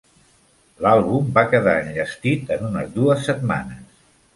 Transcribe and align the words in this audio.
L'àlbum 0.85 1.29
va 1.37 1.45
quedar 1.53 1.77
enllestit 1.85 2.53
en 2.59 2.69
unes 2.73 2.93
dues 3.01 3.27
setmanes. 3.33 4.07